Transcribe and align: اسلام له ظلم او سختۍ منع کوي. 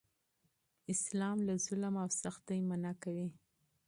اسلام 0.93 1.37
له 1.47 1.53
ظلم 1.65 1.93
او 2.03 2.09
سختۍ 2.21 2.59
منع 2.69 2.93
کوي. 3.03 3.27